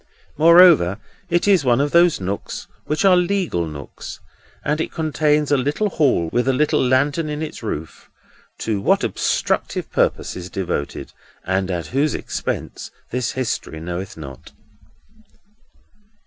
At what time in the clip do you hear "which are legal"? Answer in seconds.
2.85-3.67